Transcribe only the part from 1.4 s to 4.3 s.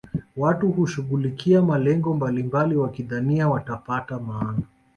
malengo mbalimbali wakidhania watapata